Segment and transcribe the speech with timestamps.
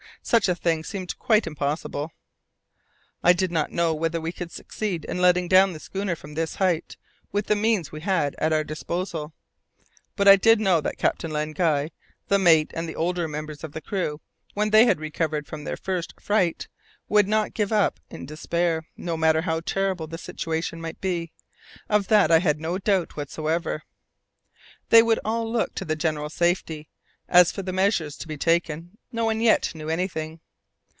[0.23, 2.11] such a thing seemed quite impossible.
[3.23, 6.55] I did not know whether we could succeed in letting down the schooner from this
[6.55, 6.95] height
[7.31, 9.33] with the means we had at our disposal.
[10.15, 11.89] But I did know that Captain Len Guy,
[12.27, 14.21] the mate and the older members of the crew,
[14.53, 16.67] when they had recovered from their first fright,
[17.09, 21.31] would not give up in despair, no matter how terrible the situation might be;
[21.89, 23.81] of that I had no doubt whatsoever!
[24.89, 26.89] They would all look to the general safety;
[27.27, 30.39] as for the measures to be taken, no one yet knew anything.